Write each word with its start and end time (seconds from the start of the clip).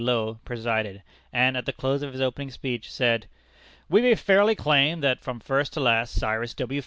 Low, 0.03 0.39
presided, 0.45 1.03
and, 1.31 1.55
at 1.55 1.67
the 1.67 1.71
close 1.71 2.01
of 2.01 2.11
his 2.13 2.21
opening 2.21 2.49
speech, 2.49 2.91
said: 2.91 3.27
"We 3.87 4.01
may 4.01 4.15
fairly 4.15 4.55
claim 4.55 5.01
that, 5.01 5.21
from 5.21 5.39
first 5.39 5.73
to 5.73 5.79
last, 5.79 6.15
Cyrus 6.15 6.55
W. 6.55 6.79